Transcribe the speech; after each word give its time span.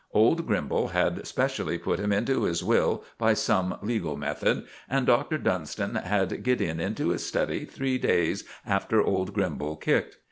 Old 0.13 0.47
Grimbal 0.47 0.89
had 0.93 1.27
specially 1.27 1.77
put 1.77 1.99
him 1.99 2.11
into 2.11 2.45
his 2.45 2.63
will 2.63 3.03
by 3.19 3.35
some 3.35 3.77
legal 3.83 4.17
method, 4.17 4.65
and 4.89 5.05
Doctor 5.05 5.37
Dunston 5.37 5.93
had 5.93 6.41
Gideon 6.41 6.79
into 6.79 7.09
his 7.09 7.23
study 7.23 7.65
three 7.65 7.99
days 7.99 8.43
after 8.65 8.99
old 8.99 9.31
Grimbal 9.31 9.79
kicked. 9.79 10.17